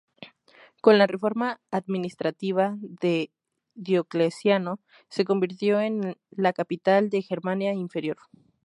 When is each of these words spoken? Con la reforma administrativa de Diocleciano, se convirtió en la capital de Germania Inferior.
Con 0.81 0.97
la 0.97 1.05
reforma 1.05 1.61
administrativa 1.69 2.75
de 2.79 3.29
Diocleciano, 3.75 4.79
se 5.09 5.25
convirtió 5.25 5.79
en 5.79 6.17
la 6.31 6.53
capital 6.53 7.11
de 7.11 7.21
Germania 7.21 7.71
Inferior. 7.73 8.17